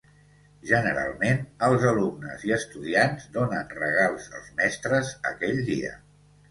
Generalment 0.69 1.43
els 1.67 1.85
alumnes 1.91 2.47
i 2.49 2.55
estudiants 2.57 3.29
donen 3.39 3.71
regals 3.85 4.29
als 4.41 4.53
mestres 4.63 5.15
aquell 5.37 5.65
dia. 5.73 5.99